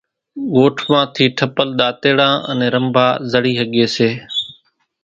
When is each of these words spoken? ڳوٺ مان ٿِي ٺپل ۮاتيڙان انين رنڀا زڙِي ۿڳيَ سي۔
ڳوٺ 0.53 0.75
مان 0.89 1.05
ٿِي 1.13 1.25
ٺپل 1.37 1.67
ۮاتيڙان 1.79 2.33
انين 2.49 2.69
رنڀا 2.75 3.07
زڙِي 3.31 3.53
ۿڳيَ 3.59 3.85
سي۔ 3.95 4.09